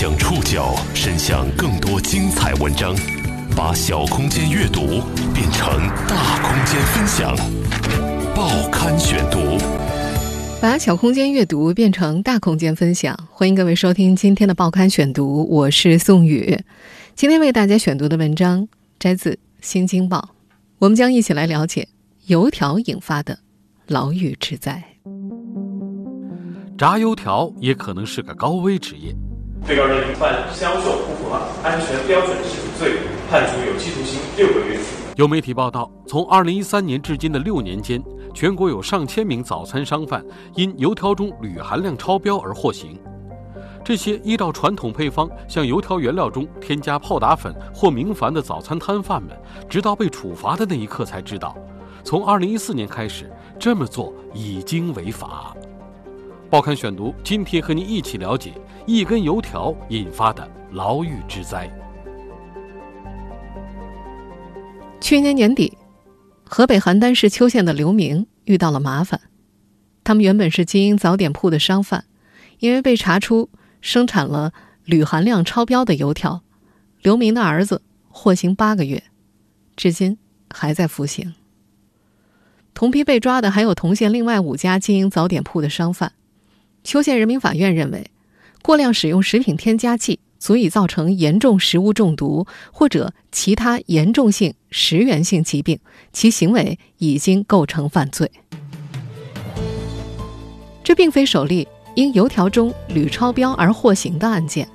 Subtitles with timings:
[0.00, 2.94] 将触角伸向更多精彩文章，
[3.56, 5.02] 把小空间阅读
[5.34, 7.36] 变成大空间分享。
[8.32, 9.58] 报刊选读，
[10.62, 13.18] 把小空间阅读变成大空间分享。
[13.32, 16.56] 欢迎各位收听今天的报刊选读，我是宋宇。
[17.16, 18.68] 今天为大家选读的文章
[19.00, 20.18] 摘自《新京报》，
[20.78, 21.88] 我们将一起来了解
[22.26, 23.36] 油条引发的
[23.88, 24.80] 牢狱之灾。
[26.78, 29.12] 炸油条也可能是个高危职业。
[29.66, 32.98] 被告人犯销售不符合安全标准食品罪，
[33.30, 34.78] 判处有期徒刑六个月。
[35.16, 38.02] 有媒体报道，从2013年至今的六年间，
[38.32, 42.98] 全国有上千名早餐商贩因油条中铝含量超标而获刑。
[43.84, 49.30] 这些依照传统配方向油条原料中添加泡打粉或明矾的早餐摊贩们，
[49.68, 51.56] 直到被处罚的那一刻才知道，
[52.04, 55.54] 从2014年开始，这么做已经违法。
[56.50, 58.54] 报刊选读，今天和您一起了解
[58.86, 61.70] 一根油条引发的牢狱之灾。
[64.98, 65.76] 去年年底，
[66.44, 69.20] 河北邯郸市邱县的刘明遇到了麻烦。
[70.02, 72.06] 他们原本是经营早点铺的商贩，
[72.60, 73.50] 因为被查出
[73.82, 74.54] 生产了
[74.86, 76.40] 铝含量超标的油条，
[77.02, 79.02] 刘明的儿子获刑八个月，
[79.76, 80.16] 至今
[80.48, 81.34] 还在服刑。
[82.72, 86.14] 同批被抓的还有同县另外五家经营早点铺的商贩。
[86.84, 88.10] 邱县人民法院认为，
[88.62, 95.78] 过量使用食品添加剂足以造成严重食物中毒或者其他严重性食源性疾病，
[96.12, 98.30] 其行为已经构成犯罪。
[100.82, 104.66] 这并非首例因油条中铝超标而获刑的案件，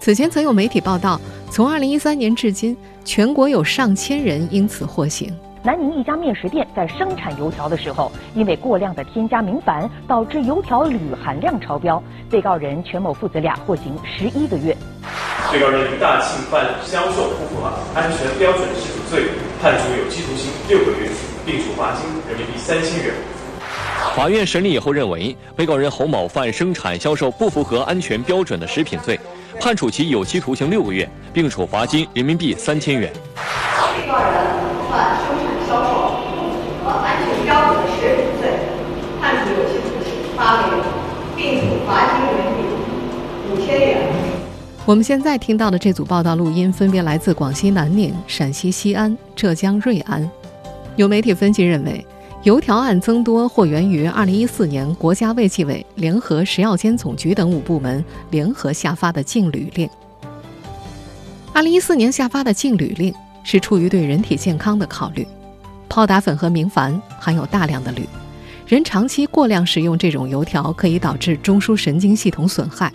[0.00, 5.34] 此前曾有媒体报道，从2013年至今，全国有上千人因此获刑。
[5.62, 12.02] 南宁一家面食店在生产油条的时候，因为过量的添加明矾，导致油条铝含量超标。
[12.30, 14.74] 被告人全某父子俩获刑十一个月。
[15.52, 19.24] 被告人于大庆犯销售不符合安全标准食品罪，
[19.60, 21.10] 判处有期徒刑六个月，
[21.44, 23.12] 并处罚金人民币三千元。
[24.16, 29.20] 法院审理以后认为，被告人侯某犯生产销售不符合安全标准的食品罪，
[29.60, 33.12] 判处其有期徒刑六个月，并处罚金人民币三千元。
[33.92, 34.24] 被告人
[34.88, 35.90] 犯生产销售
[36.30, 38.42] 不符合安全标准的食品罪，
[39.20, 40.82] 判处有期徒刑八个月，
[41.36, 42.58] 并处罚金人民币
[43.52, 43.59] 五千元。
[44.86, 50.28] 我们现在听到的这组报道录音，分别来自广西南宁、陕西西安、浙江瑞安。
[50.96, 52.04] 有媒体分析认为，
[52.42, 59.88] 油条案增多或源于2014年国家卫计委联合食药监总局等五部门联合下发的禁铝令。
[61.54, 63.14] 2014年下发的禁铝令
[63.44, 65.24] 是出于对人体健康的考虑，
[65.88, 68.08] 泡打粉和明矾含有大量的铝，
[68.66, 72.92] 人长期过量食用这种油条可以导致中枢神经系统损害，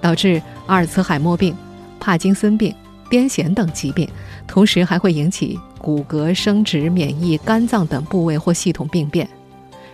[0.00, 1.56] 导致阿尔茨海默病、
[1.98, 2.74] 帕金森病、
[3.10, 4.08] 癫痫等疾病，
[4.46, 9.28] 同时还会引起骨骼、生殖、免疫、肝脏等部位或系统病变。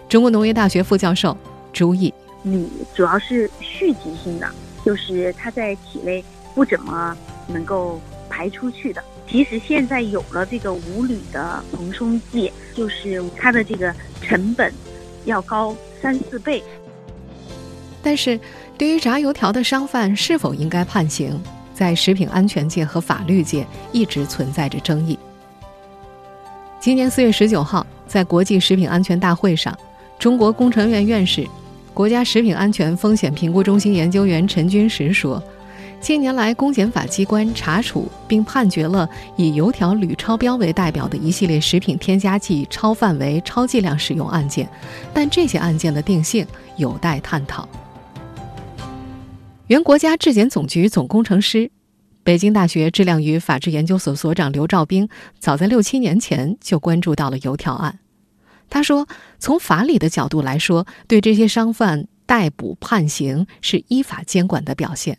[0.09, 1.37] 中国农业大学副教授
[1.73, 4.49] 朱毅，铝主要是蓄积性的，
[4.85, 6.23] 就是它在体内
[6.55, 7.17] 不怎么
[7.47, 9.03] 能够排出去的。
[9.27, 14.73] 其实现在有了这个无铝的蓬松剂，就是它的这个成本
[15.25, 16.63] 要高三四倍。
[18.03, 18.39] 但是，
[18.77, 21.41] 对于炸油条的商贩是否应该判刑，
[21.73, 25.19] 在食品安全界和法律界一直存在着争议。
[26.81, 29.77] 今年四月十九号，在国际食品安全大会上，
[30.19, 31.47] 中国工程院院士、
[31.95, 35.43] 国家食品安全风险评估中心研究员陈军实说。
[36.01, 44.69] 近年来，公检法机关查处并判决了以油条铝超标为代表的一系列食品添加剂超范围、超剂量使用案件，
[45.15, 46.47] 但这些案件的定性
[46.77, 47.67] 有待探讨。
[49.67, 51.71] 原国家质检总局总工程师、
[52.23, 55.09] 北京大学质量与法制研究所所长刘兆兵，
[55.39, 57.99] 早在六七年前就关注到了油条案。
[58.69, 59.09] 他说
[59.41, 65.19] ：“从法理的角度来说，对这些商贩逮捕判刑是依法监管的表现。”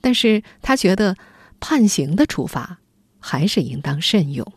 [0.00, 1.14] 但是他觉得，
[1.60, 2.78] 判刑的处罚
[3.18, 4.50] 还是应当慎用。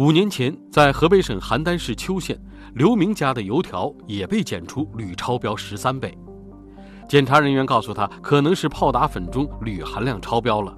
[0.00, 2.40] 五年前，在河北省邯郸市邱县，
[2.72, 6.16] 刘明家的油条也被检出铝超标十三倍。
[7.06, 10.74] 检查人员告诉他，可能是泡打粉中铝含量超标了。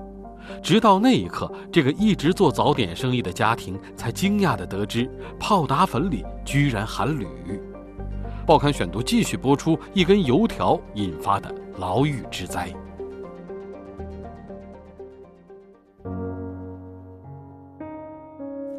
[0.60, 5.08] 直到那一刻，这个一直做早点生意的家庭才惊讶地得知，
[5.38, 7.24] 泡打粉里居然含铝。
[8.44, 12.74] 报刊选读继续播出一根油条引发的牢狱之灾。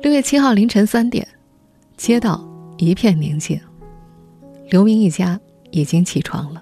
[0.03, 1.25] 六月七号凌晨三点，
[1.95, 2.45] 街道
[2.77, 3.57] 一片宁静，
[4.69, 5.39] 刘明一家
[5.71, 6.61] 已经起床了。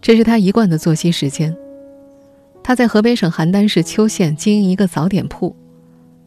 [0.00, 1.54] 这是他一贯的作息时间。
[2.64, 5.54] 他在河北省邯郸市邱县经营一个早点铺，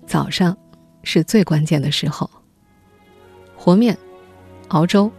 [0.06, 0.56] 早上
[1.01, 2.30] 是最关键的时候。
[3.56, 3.97] 和面、
[4.68, 5.12] 熬粥，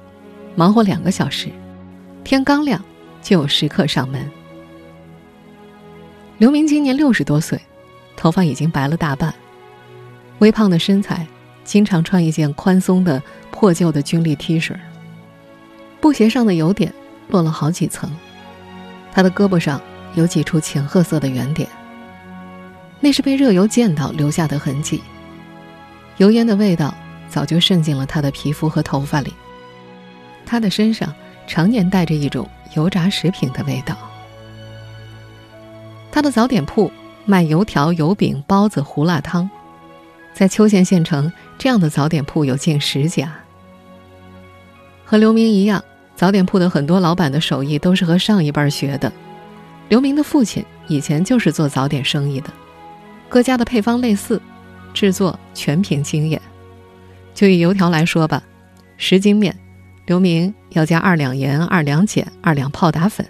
[0.54, 1.48] 忙活两个小时，
[2.22, 2.80] 天刚亮
[3.20, 4.24] 就有食客上门。
[6.38, 7.60] 刘明今年六十多岁，
[8.16, 9.34] 头发已经白了大半，
[10.40, 11.26] 微胖的身材，
[11.64, 14.74] 经常穿一件宽松的破旧的军绿 T 恤，
[16.00, 16.92] 布鞋上的油点
[17.28, 18.14] 落了好几层，
[19.12, 19.80] 他的胳膊上
[20.14, 21.68] 有几处浅褐色的圆点，
[23.00, 25.00] 那是被热油溅到留下的痕迹，
[26.18, 26.94] 油烟的味道。
[27.30, 29.32] 早就渗进了他的皮肤和头发里。
[30.44, 31.14] 他的身上
[31.46, 32.44] 常年带着一种
[32.74, 33.96] 油炸食品的味道。
[36.10, 36.90] 他的早点铺
[37.24, 39.48] 卖油条、油饼、包子、胡辣汤，
[40.32, 43.32] 在邱县县城，这样的早点铺有近十家。
[45.04, 45.84] 和刘明一样，
[46.14, 49.12] 早点铺的很多老板的手艺都是和上一辈学的。
[49.88, 52.50] 刘明的父亲以前就是做早点生意的，
[53.28, 54.40] 各家的配方类似，
[54.94, 56.40] 制作全凭经验。
[57.34, 58.42] 就以油条来说吧，
[58.96, 59.56] 十斤面，
[60.06, 63.26] 刘明要加二两盐、二两碱、二两泡打粉。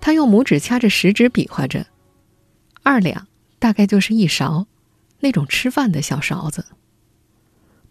[0.00, 1.86] 他用拇指掐着食指比划着，
[2.82, 3.26] 二两
[3.58, 4.66] 大概就是一勺，
[5.20, 6.66] 那种吃饭的小勺子。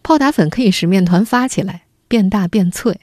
[0.02, 3.00] 泡打粉可以使面团发起来，变大变脆。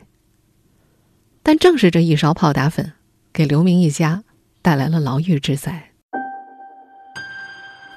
[1.42, 2.94] 但正是这一勺泡打粉，
[3.34, 4.24] 给刘明一家
[4.62, 5.92] 带来了牢狱之灾。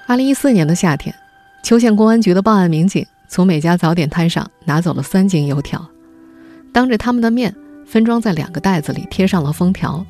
[0.08, 1.14] 二零一四年的夏天，
[1.62, 3.06] 邱县公安局的办案民警。
[3.28, 5.84] 从每家早点摊上拿走了三斤油条，
[6.72, 7.52] 当着他们的面
[7.84, 10.06] 分装在两个袋子里，贴上了封条。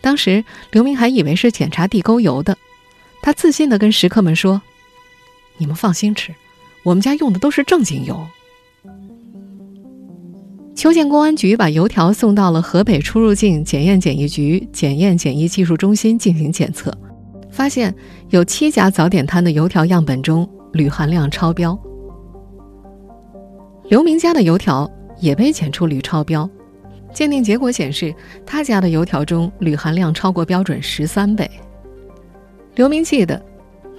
[0.00, 2.58] 当时刘明还以为是检查地沟油的，
[3.22, 4.60] 他自信地跟食客们说
[5.58, 6.34] ：“你们放心吃，
[6.82, 8.26] 我们家用的都是正经油。”
[10.74, 16.92] 邱县公安局把油条送到了河北出入境检验检疫局检验检疫技术中心进行检测，
[17.50, 17.94] 发现
[18.30, 21.78] 有七家早点摊的油条样本中铝含量超标。
[23.88, 24.90] 刘明家的油条
[25.20, 26.48] 也被检出铝超标，
[27.14, 28.14] 鉴定结果显示，
[28.44, 31.48] 他家的油条中铝含量超过标准十三倍。
[32.74, 33.40] 刘明记得，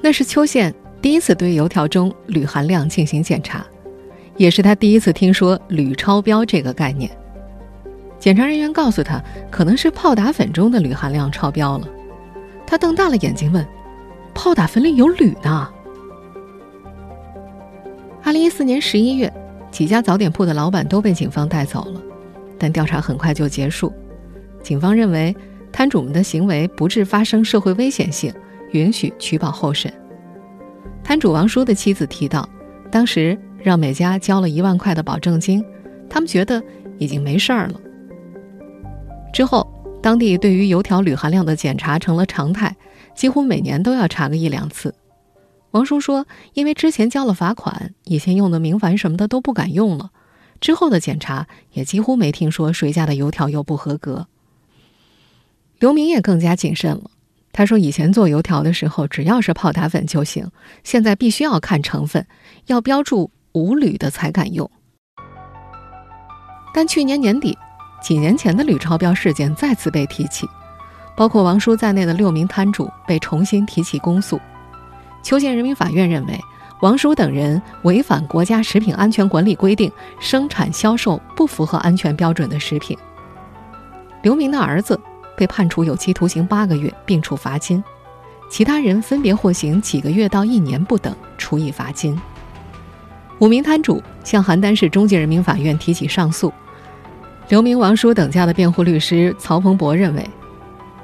[0.04, 0.76] 那是邱县
[1.06, 3.64] 第一次对油条中铝含量进行检查，
[4.38, 7.08] 也是他第一次听说铝超标这个概念。
[8.18, 9.22] 检查人员告诉他，
[9.52, 11.88] 可能是泡打粉中的铝含量超标了。
[12.66, 13.64] 他瞪大了眼睛问
[14.34, 15.70] ：“泡打粉里有铝呢？”
[18.26, 19.32] 二零一四年十一月。
[19.70, 22.02] 几家早点铺的老板都被警方带走了，
[22.58, 23.94] 但调查很快就结束。
[24.64, 25.36] 警方认为
[25.72, 28.34] 摊主们的行为不致发生社会危险性，
[28.72, 29.94] 允许取保候审。
[31.06, 32.50] 摊主王叔的妻子提到，
[32.92, 35.64] 当时让每家交了一万块的保证金，
[36.10, 36.62] 他们觉得
[36.98, 37.80] 已经没事儿了。
[39.32, 39.72] 之后，
[40.02, 42.76] 当地对于油条铝含量的检查成了常态，
[43.14, 44.96] 几乎每年都要查个一两次。
[45.70, 46.26] 王叔说
[46.56, 50.10] ：“因为之前交了罚款，以前用的明矾什么的都不敢用了，
[50.60, 54.28] 之后的检查也几乎没听说谁家的油条又不合格。”
[55.78, 57.12] 刘明也更加谨慎了。
[57.58, 60.52] 他说：“以前做油条的时候，只要是泡打粉就行，
[60.84, 62.28] 现在必须要看成分，
[62.66, 64.70] 要标注无铝的才敢用。”
[66.76, 67.58] 但去年年底，
[68.04, 70.46] 几年前的铝超标事件再次被提起，
[71.16, 74.38] 包括王叔在内的六名摊主被重新提起公诉。
[75.24, 76.38] 邱县人民法院认为，
[76.82, 82.98] 王叔等人违反国家食品安全管理规定，生产销售不符合安全标准的食品。
[84.24, 85.00] 刘明的儿子
[85.36, 87.82] 被判处有期徒刑八个月，并处罚金；
[88.50, 92.20] 其他人分别获刑几个月到一年不等，处以罚金。
[93.40, 96.54] 五名摊主向邯郸市中级人民法院提起上诉。
[97.50, 100.28] 刘明、王叔等家的辩护律师曹鹏博认为。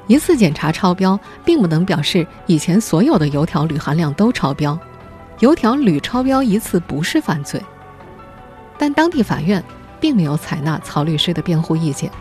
[0.08, 4.78] 一次检查超标，并不能表示以前所有的油条铝含量都超标。
[5.40, 7.62] 油条铝超标一次不是犯罪，
[8.78, 9.64] 但当地法院
[10.00, 12.12] 并没有采纳曹律师的辩护意见。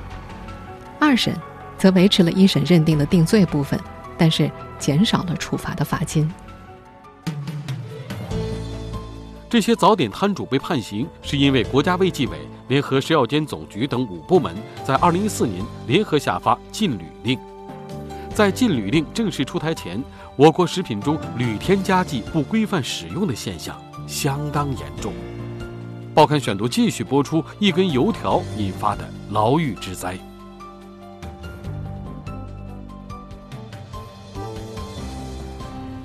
[1.00, 1.34] 二审
[1.80, 3.80] 则维持了一审认定的定罪部分，
[4.18, 6.30] 但是减少了处罚的罚金。
[9.48, 17.38] 这些早点摊主被判刑，是因为国家卫计委联合食药监总局等五部门在2014年联合下发禁铝令。
[18.32, 20.00] 在禁铝令正式出台前，
[20.36, 23.74] 我国食品中铝添加剂不规范使用的现象
[24.06, 25.12] 相当严重。
[26.14, 30.16] 报刊选读继续播出一根油条引发的牢狱之灾。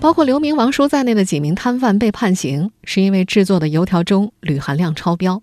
[0.05, 5.41] 包括刘明、王叔在内的几名摊贩被判刑，是因为制作的油条中铝含量超标。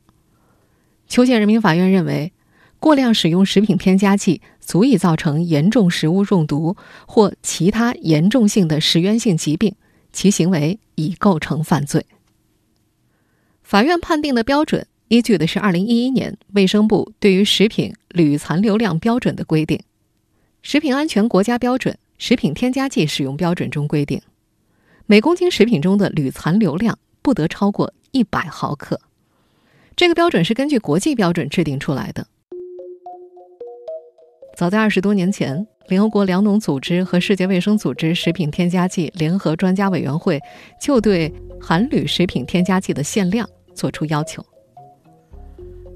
[1.08, 2.32] 邱县人民法院认为。
[2.78, 6.76] 过量使用食品添加剂足以造成严重食物中毒
[7.06, 9.74] 或其他严重性的食源性疾病，
[10.12, 12.06] 其行为已构成犯罪。
[13.64, 19.78] 法院判定的标准依据的是2011年卫生部对于食品铝残留量标准的规定，
[20.62, 21.92] 《食品安全国家标准》。
[22.18, 24.22] 食品添加剂使用标准中规定，
[25.06, 29.00] 每公斤食品中的铝残留量不得超过一百毫克。
[29.96, 32.26] 这个标准是根据国际标准制定出来的。
[34.56, 40.40] 早在二十多年前，联合国粮农组织和世界卫生组织食品添加剂联合专家委员会
[40.80, 44.44] 就对含铝食品添加剂的限量作出要求。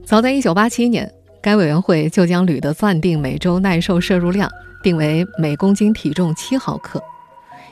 [0.05, 4.51] 早在一九八七年，该委员会就将铝的暂定每周耐受摄入量。
[4.83, 7.03] 定为每公斤体重七毫克，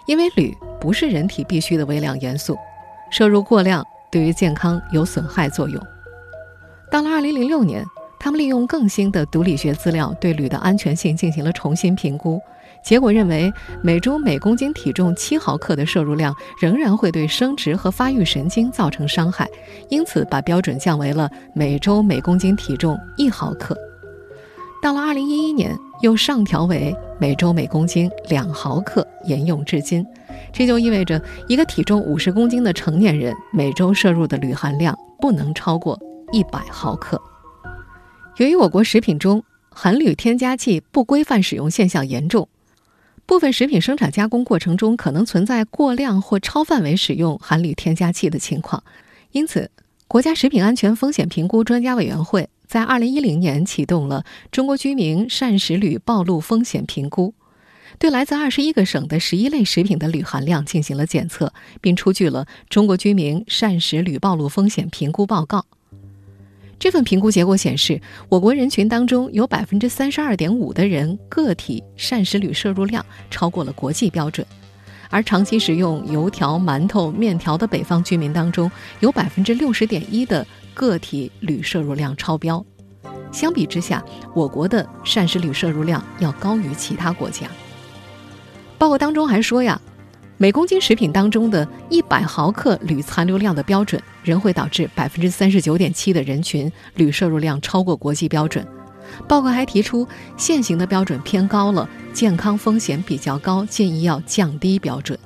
[0.09, 0.53] 因为铝
[0.85, 2.59] 不是人体必需的微量元素，
[3.11, 5.83] 摄入过量对于健康有损害作用。
[6.91, 7.83] 到了二零零六年，
[8.21, 12.39] 他们利用更新的毒理学资料，对铝的安全性进行了重新评估，
[12.85, 13.51] 结果认为
[13.83, 19.49] 每周每公斤体重七毫克的摄入量仍然会对生殖和发育神经造成伤害，
[19.89, 23.75] 因此把标准降为了每周每公斤体重一毫克。
[24.85, 30.07] 到了二零一一年，又上调为每周每公斤两毫克，沿用至今。
[30.53, 35.99] 这就意味着，一个体重五十公斤的成年人每周摄入的铝含量不能超过
[36.33, 37.19] 一百毫克。
[38.37, 42.47] 由于我国食品中含铝添加剂不规范使用现象严重，
[43.25, 48.85] 部分食品生产加工过程中可能存在过量或超范围使用含铝添加剂的情况，
[49.33, 49.71] 因此，
[50.07, 52.51] 国家食品安全风险评估专家委员会。
[52.67, 57.35] 在二零一零年启动了中国居民膳食铝暴露风险评估，
[57.99, 65.65] 对来自二十一个省的十一类食品的铝含量进行了检测，并出具了中国居民膳食铝暴露风险评估报告。
[66.79, 74.45] 这份评估结果显示，我国人群当中有百分之三十二点五的人个体膳食铝摄入量超过了国际标准，
[75.09, 80.45] 而长期食用油条、馒头、面条的北方居民当中，有百分之六十点一的。
[80.75, 82.65] 个体铝摄入量超标，
[83.33, 84.05] 相比之下，
[84.35, 87.47] 我国的膳食铝摄入量要高于其他国家。
[88.77, 89.81] 报告当中还说呀，
[90.37, 98.67] 每公斤食品当中的一百毫克铝残留量的标准，仍会导致百分之三十九点七的人群铝摄入量超过国际标准。
[99.29, 105.17] 报告还提出，现行的标准偏高了，健康风险比较高，建议要降低标准。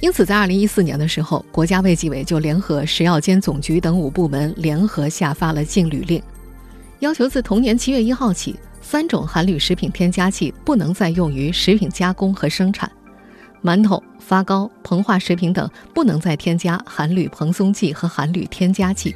[0.00, 6.22] 因此，在二零一四年的时候，国家卫计委就联合食药监总局等五部门联合下发了禁铝令，
[7.00, 12.88] 要求自同年七月一号起，三种含铝食品添加剂不能再用于食品加工和生产，
[13.60, 19.12] 馒头、发糕、膨化食品等不能再添加含铝蓬松剂和含铝添加剂。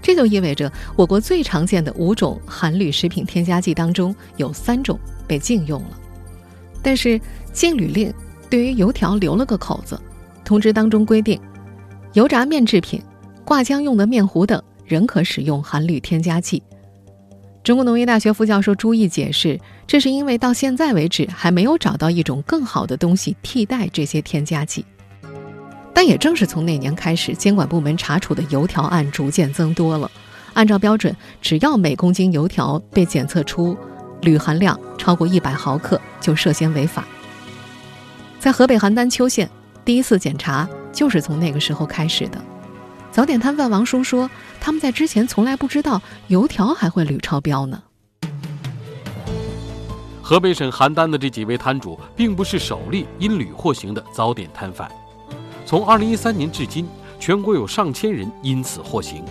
[0.00, 5.98] 这就意味着，我国最常见的五种含铝食品添加剂当中，有三种被禁用了。
[6.80, 7.20] 但是，
[7.52, 8.14] 禁铝令
[8.48, 10.00] 对于油条留了个口子。
[10.52, 11.40] 通知当中规定，
[12.12, 13.02] 油炸面制品、
[13.42, 16.62] 挂浆用的面糊等仍可使用含铝添加剂。
[17.64, 24.84] 中国农业大学副教授朱毅解释，这是因为到现在为止还没有找到一种更好的东西替代这些添加剂。
[25.94, 30.10] 但也正是从那年开始，监管部门查处的油条案逐渐增多了。
[30.52, 33.74] 按照标准，只要每公斤油条被检测出
[34.20, 37.06] 铝含量超过一百毫克，就涉嫌违法。
[38.38, 39.48] 在河北邯郸邱县。
[39.84, 42.42] 第一次检查就是从那个时候开始的。
[43.10, 47.82] 早点摊贩王叔说：“他们在之前从来不知道油条还会铝超标呢。”
[50.22, 54.90] 河北省邯郸的这几位摊主并不是首例因铝获刑的早点摊贩。
[55.66, 56.86] 从2013年至今，
[57.18, 59.22] 全国有上千人因此获刑。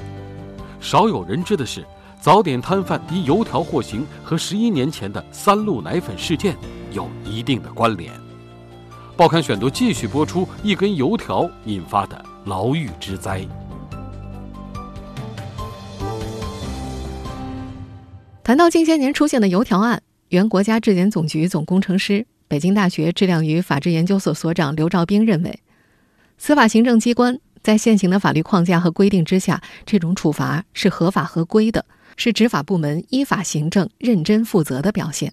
[0.79, 1.83] 少有人知的是，
[2.19, 6.55] 早点摊贩因油条获刑和十一年前的三鹿奶粉事件
[6.91, 8.11] 有一定的关联。
[9.21, 13.47] 报刊选读继续播出一根油条引发的牢狱之灾。
[18.43, 25.59] 谈到近些年出现的油条案，原国家质检总局总工程师、北京大学质量与法治研究所所长刘兆兵认为，
[26.39, 31.85] 司法行政机关在现行的法律框架和规定之下，这种处罚是合法合规的，
[32.17, 35.31] 是执法部门依法行政、认真负责的表现。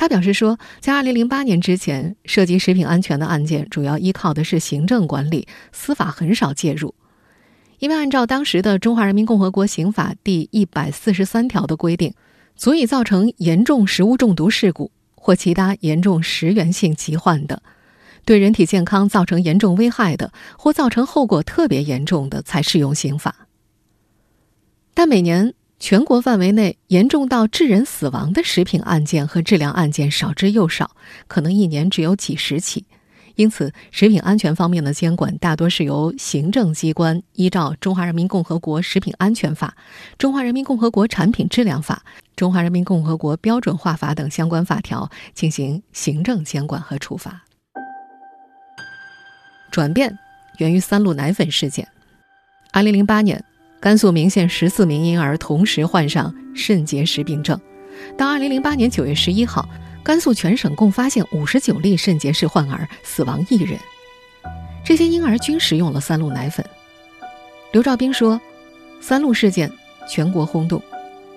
[0.00, 6.94] 他表示说，在2008年之前，涉及食品安全的案件主要依靠的是行政管理，司法很少介入。
[7.80, 12.14] 因为按照当时的《中华人民共和国刑法》第一百四十三条的规定，
[12.56, 17.62] 足以造成严重食物中毒事故或其他严重食源性疾患的，
[18.24, 23.46] 对人体健康造成严重危害的，或造成后果特别严重的，才适用刑法。
[24.94, 25.52] 但每年。
[25.80, 30.94] 全国范围内严重到致人死亡的食品案件和质量案件少之又少，
[31.26, 32.84] 可能一年只有几十起。
[33.34, 39.74] 因此，食品安全方面的监管大多是由行政机关依照《中华人民共和国食品安全法》
[40.18, 42.02] 《中华人民共和国产品质量法》
[42.36, 47.42] 《中华人民共和国标准化法》等相关法条进行行政监管和处罚。
[49.70, 50.18] 转变
[50.58, 51.88] 源于三鹿奶粉事件。
[52.72, 53.42] 二零零八年，
[53.80, 57.58] 甘肃岷县十四名婴儿同时患上肾结石病症，
[58.16, 59.66] 到二零零八年九月十一号。
[60.02, 63.78] 甘肃全省共发现五十九例肾结石患儿，死亡一人。
[64.82, 66.64] 这些婴儿均食用了三鹿奶粉。
[67.70, 68.40] 刘兆斌说
[68.98, 69.70] ：“三鹿事件
[70.08, 70.82] 全国轰动，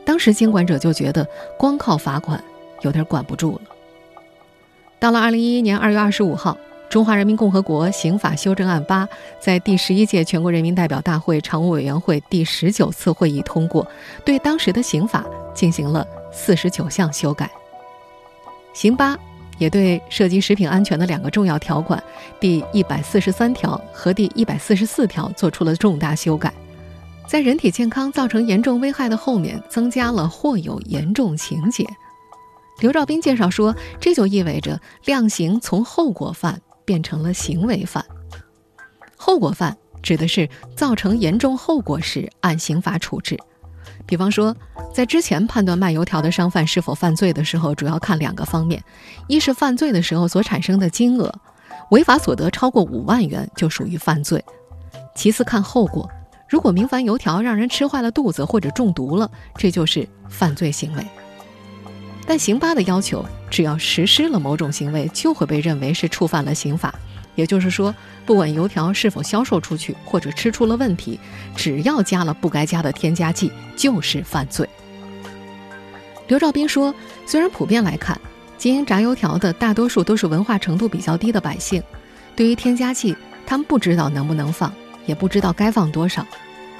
[0.05, 1.27] 当时监管者就觉得
[1.59, 2.41] 光靠罚款
[2.83, 3.61] 有点管不住了。”
[4.97, 6.53] 到了二零一一年二月二十五号，
[6.93, 9.03] 《中华人民共和国刑法修正案八》
[9.39, 13.87] 在第十一届全国人民代表大会常务委员会第十九次会议通过，
[14.23, 17.49] 对当时的刑法进行了四十九项修改。
[18.75, 19.17] 刑八
[19.57, 22.01] 也对涉及食品安全的两个重要条款，
[22.39, 26.53] 第一百四十三条和第一百四十四条做出了重大修改，
[27.27, 31.87] 在人体健康造成严重危害的后面增加了或有严重情节。
[32.77, 38.03] 刘兆斌介绍说，这就意味着量刑从后果犯变成了行为犯。
[39.15, 43.37] 后果犯指的是造成严重后果时按刑法处置。
[44.05, 44.55] 比方说，
[44.93, 48.83] 在之前判断卖油条的商贩是否犯罪的时候，主要看两个方面：
[49.27, 51.33] 一是犯罪的时候所产生的金额，
[51.91, 54.39] 违法所得超过五万元就属于犯罪；
[55.15, 56.09] 其次看后果，
[56.49, 61.07] 如果明矾油条让人吃坏了肚子或者中毒了，这就是犯罪行为。
[62.25, 66.93] 但刑八的要求，只要实施了某种行为，就会被认为是触犯了刑法。
[67.35, 67.93] 也就是说，
[68.25, 71.19] 不管油条是否销售出去或者吃出了问题，
[71.55, 74.67] 只要加了不该加的添加剂，就是犯罪。
[76.27, 76.93] 刘兆斌说
[77.25, 78.19] ：“虽然普遍来看，
[78.57, 81.81] 经营炸油条的大多数都是文化程度比较低的百姓，
[82.35, 84.71] 对于添加剂，他们不知道能不能放，
[85.05, 86.25] 也不知道该放多少。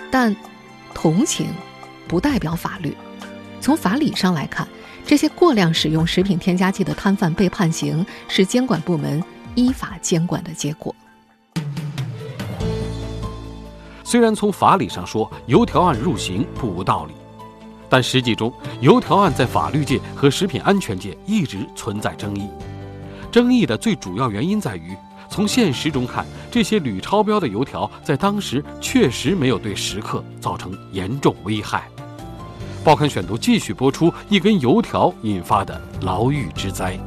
[0.09, 0.33] 但
[0.93, 1.47] 同情
[2.07, 2.95] 不代表法律。
[3.59, 4.67] 从法理上来看，
[5.05, 9.23] 这些过量使用食品添加剂的摊贩被判刑，是监管部门。”
[9.55, 10.95] 依法监管的结果。
[14.03, 17.13] 虽然从法理上说，油条案入刑不无道理，
[17.87, 22.49] 但实际中，油条案在法律界和食品安全界一直存在争议。
[23.31, 24.97] 争议的最主要原因在于，
[25.29, 31.87] 从现实中看，这些铝超标的油条在当时确实没有对食客造成严重危害。
[32.83, 36.99] 报刊选读继续播出一根油条引发的牢狱之灾。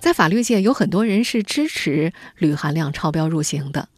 [0.00, 3.88] 在法律界，有很多人是支持铝含量超标入刑的。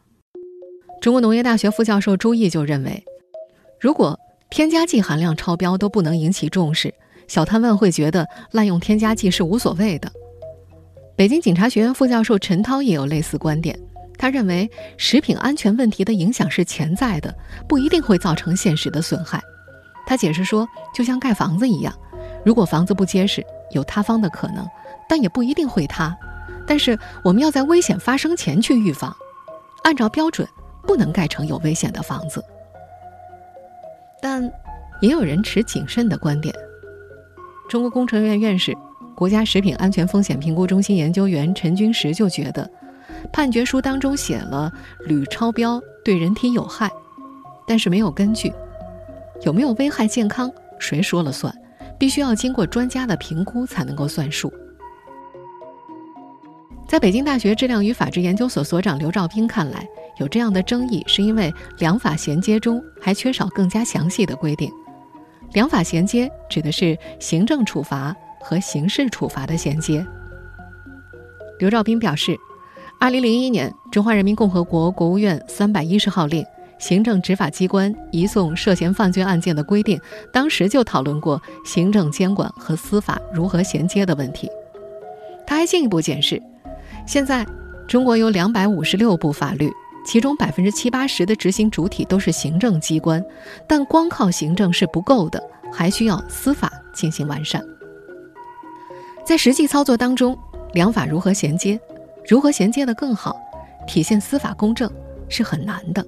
[1.00, 3.02] 中国农业大学副教授朱毅就认为，
[3.80, 6.92] 如果添加剂含量超标都不能引起重视，
[7.26, 10.12] 小摊贩会觉得滥用添加剂是无所谓的。
[11.16, 13.78] 北京警察学院副教授陈涛也有类似观点，
[14.18, 17.34] 他认为食品安全问题的影响是潜在的，
[17.68, 19.42] 不一定会造成现实的损害。
[20.06, 21.92] 他解释说，就像盖房子一样，
[22.44, 24.66] 如果房子不结实，有塌方的可能。
[25.08, 26.16] 但也不一定会塌，
[26.66, 29.14] 但是我们要在危险发生前去预防，
[29.82, 30.48] 按照标准
[30.86, 32.42] 不能盖成有危险的房子。
[34.22, 34.50] 但
[35.02, 36.54] 也有人持谨慎的观点。
[37.68, 38.74] 中国工程院院士、
[39.14, 42.70] 国家食品安全风险评估中心研究员陈君石就觉得，
[43.30, 44.72] 判决书当中写了
[45.06, 46.90] 铝超标对人体有害，
[47.66, 48.52] 但是没有根据，
[49.42, 51.54] 有没有危害健康谁说了算？
[51.98, 54.52] 必须要经过专家的评估才能够算数。
[56.88, 59.86] 在北京大学质量与法治研究所所长刘兆斌看来，
[60.18, 64.70] 有这样的争议，是因为两法衔接中还缺少更加详细的规定。
[65.52, 70.04] 两法衔接指的是行政处罚和刑事处罚的衔接。
[71.58, 72.36] 刘兆斌表示，
[73.02, 76.40] 二零零一年中华人民共和国国务院三百一十号令
[76.78, 79.98] 《行政执法机关移送涉嫌犯罪案件的规定》，
[80.32, 84.48] 当时就讨论过行政监管和司法如何衔接的问题。
[85.44, 86.40] 他还进一步解释。
[87.04, 87.44] 现在，
[87.88, 89.68] 中国有两百五十六部法律，
[90.06, 93.20] 其中百分之七八十的执行主体都是行政机关，
[93.66, 97.60] 但光靠行政是不够的，还需要司法进行完善。
[99.26, 100.38] 在实际操作当中，
[100.72, 101.80] 两法如何衔接，
[102.28, 103.36] 如何衔接的更好，
[103.86, 104.90] 体现司法公正
[105.28, 106.06] 是很难的。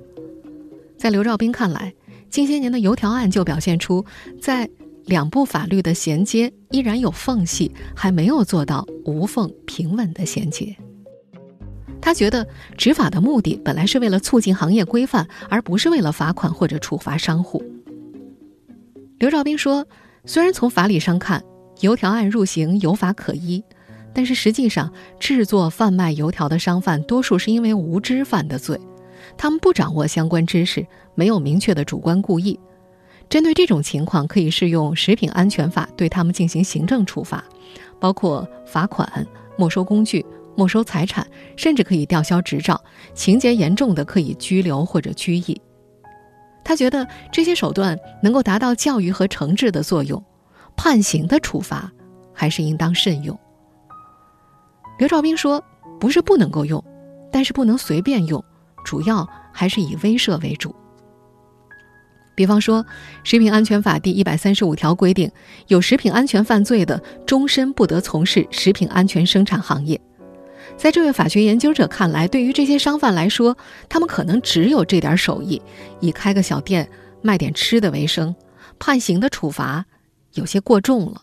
[0.97, 1.93] 在刘兆斌看来，
[2.31, 4.05] 近些年的油条案就表现出，
[4.41, 4.69] 在
[5.07, 10.75] 两部法律的衔接依然有缝隙，还没有做到无缝平稳的衔接。
[12.01, 12.47] 他觉得
[12.77, 17.63] 执法的目的本来是为了促进行业规范，而不是为了罚款或者处罚商户。
[19.19, 19.87] 刘兆斌说
[20.27, 21.43] ：“虽然从法理上看，
[21.81, 23.65] 油条案入刑有法可依，
[24.15, 28.81] 但是实际上，制作、贩卖油条的商贩多数是因为无知犯的罪，
[29.37, 32.59] 他们不掌握相关知识，没有明确的主观故意。
[33.29, 37.43] 针对这种情况，可以适用《食品安全法》对他们进行行政处罚，
[37.99, 40.25] 包括罚款、没收工具、
[40.55, 42.81] 没收财产，甚至可以吊销执照，
[43.15, 45.61] 情节严重的可以拘留或者拘役。”
[46.63, 50.23] 他觉得这些手段能够达到教育和惩治的作用，
[50.77, 51.91] 判刑的处罚
[52.33, 53.37] 还是应当慎用。
[54.99, 55.63] 刘兆斌说
[55.99, 56.83] ：“不是不能够用，
[57.33, 58.43] 但是不能随便用，
[58.85, 60.75] 主要还是以威慑为主。
[62.37, 62.83] 比方说，
[63.23, 65.31] 《食品安全法》第一百三十五条规定，
[65.69, 70.01] 有食品安全犯罪的，终身不得从事食品安全生产行业。”
[70.77, 73.57] 在这位法学研究者看来，对于这些商贩来说，
[73.89, 75.61] 他们可能只有这点手艺，
[76.01, 76.89] 以开个小店
[77.23, 78.35] 卖点吃的为生，
[78.79, 79.85] 判刑的处罚
[80.33, 81.23] 有些过重了。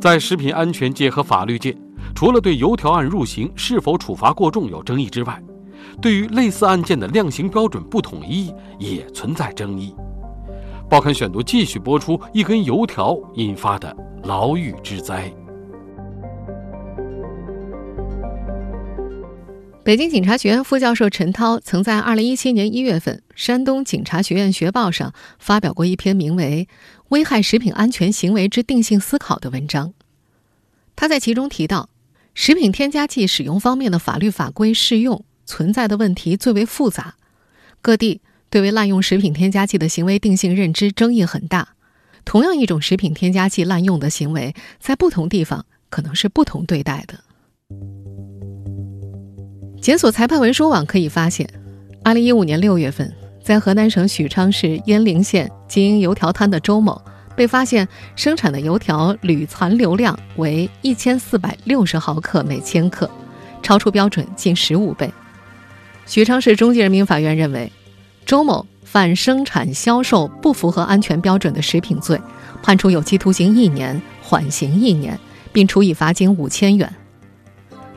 [0.00, 1.76] 在食品安全界和法律界，
[2.14, 5.42] 除了对油条案入刑是否处罚过重有争议之外，
[6.00, 9.94] 对于类似案件的量刑标准不统一也存在争议。
[10.88, 15.32] 报刊选读继续播出一根油条引发的牢狱之灾。
[19.86, 26.66] 北京警察学院副教授陈涛曾在2017年1月份《山东警察学院学报》上发表过一篇名为
[27.10, 29.94] 《危害食品安全行为之定性思考》的文章。
[30.96, 31.88] 他在其中提到，
[32.34, 37.14] 食品添加剂使用方面的法律法规适用存在的问题最为复杂，
[37.80, 38.20] 各地
[38.50, 41.76] 对为滥用食品添加剂的行为定性认知争议很大。
[42.24, 47.20] 同样一种食品添加剂滥用的行为，在不同地方可能是不同对待的。
[49.86, 51.48] 检索裁判文书网可以发现，
[52.02, 57.00] 二零一五年六月份，在河南省许昌市鄢陵县经营油条摊的周某
[57.36, 63.08] 被发现生产的油条铝残留量为一千四百六十毫克每千克，
[63.62, 65.08] 超出标准近十五倍。
[66.04, 67.70] 许昌市中级人民法院认为，
[68.24, 72.20] 周某犯生产销售不符合安全标准的食品罪，
[72.60, 75.16] 判处有期徒刑一年，缓刑一年，
[75.52, 76.92] 并处以罚金五千元。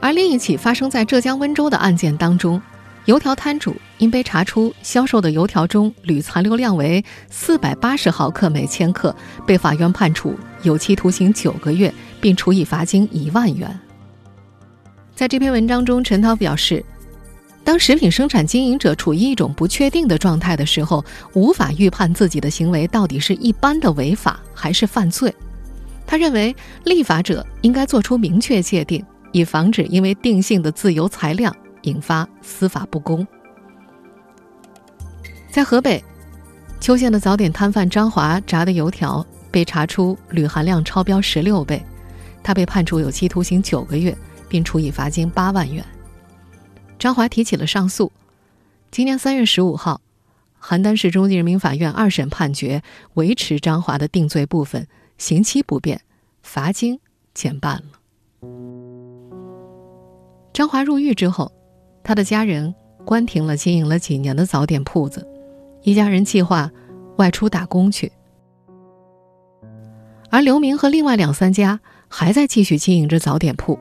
[0.01, 2.61] 而另一起发生在浙江温州的案件当中，
[3.05, 9.13] 油条摊主因被查出销售的油条中铝残留量为四百八十毫克每千克，
[9.45, 13.77] 被法院判处有期徒刑九个月，并处以罚金一万元。
[15.15, 16.83] 在这篇文章中，陈涛表示，
[17.65, 25.33] 当食品生产经营者处于一种不确定的状态的时候，无法预判自己的行为到底是一般的违法还是犯罪。
[26.07, 29.03] 他认为，立法者应该做出明确界定。
[29.31, 33.25] 以防止因为定性的自由裁量引发司法不公。
[35.51, 36.03] 在河北
[36.79, 41.83] 邱县的早点摊贩张华炸的油条被查出铝含量超标十六倍，
[42.43, 44.15] 他被判处有期徒刑九个月，
[44.47, 45.83] 并处以罚金八万元。
[46.97, 48.11] 张华提起了上诉。
[48.91, 50.01] 今年三月十五号，
[50.61, 52.81] 邯郸市中级人民法院二审判决
[53.15, 54.87] 维持张华的定罪部分，
[55.17, 56.01] 刑期不变，
[56.41, 56.99] 罚金
[57.33, 58.78] 减半了。
[60.59, 61.49] 张华入狱之后，
[62.03, 65.25] 他的家人关停了经营了几年的早点铺子，
[65.83, 66.69] 一家人计划
[67.15, 68.11] 外出打工去。
[70.29, 73.79] 而刘明和另外两三家还在继续经营着早点铺。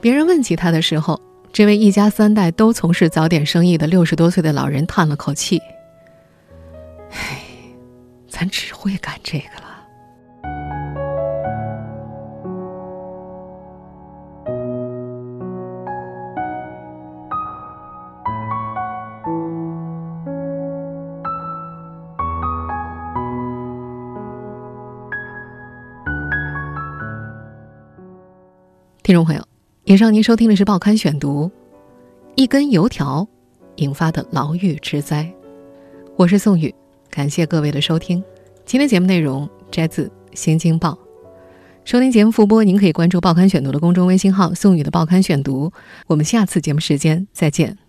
[0.00, 1.20] 别人问起他的时候，
[1.52, 5.60] 这位一家三代都从事早点生意的六十多岁的老人叹了口气
[7.10, 7.42] ：“唉，
[8.28, 9.70] 咱只会干这个了。”
[29.12, 29.46] 听众朋友，
[29.84, 31.44] 以上您收听的是《报刊选读》，
[32.34, 33.28] 一根油条
[33.76, 35.30] 引发的牢狱之灾。
[36.16, 36.74] 我是宋宇，
[37.10, 38.24] 感谢各位的收听。
[38.64, 40.92] 今天节目内容摘自《新京报》。
[41.84, 45.70] 收听节目复播，您可以关注《报刊选读》的公众微信号“宋宇的报刊选读”。
[46.08, 47.81] 我们下次节目时间再见。